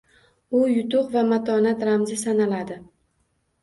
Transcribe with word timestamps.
U 0.59 0.61
yutuq 0.71 1.13
va 1.17 1.23
matonat 1.33 1.87
ramzi 1.91 2.21
sanaladi. 2.27 2.85